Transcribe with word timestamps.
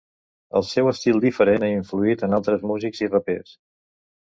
El 0.59 0.63
seu 0.69 0.89
estil 0.91 1.21
diferent 1.25 1.67
ha 1.67 1.69
influït 1.75 2.25
en 2.29 2.35
altres 2.39 2.67
músics 2.73 3.05
i 3.07 3.13
rapers. 3.13 3.57